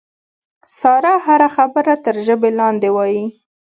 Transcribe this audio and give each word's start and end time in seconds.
ساره 0.79 1.13
هره 1.25 1.49
خبره 1.55 1.93
تر 2.05 2.15
ژبې 2.27 2.49
لاندې 2.59 2.89
وایي. 2.95 3.25